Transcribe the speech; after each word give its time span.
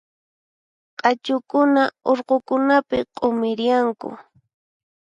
Q'achukuna 0.99 1.83
urqukunapi 2.11 2.97
q'umirianku. 3.17 4.09